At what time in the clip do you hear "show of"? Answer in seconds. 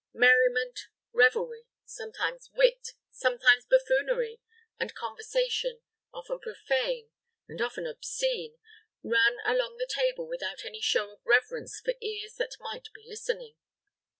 10.81-11.19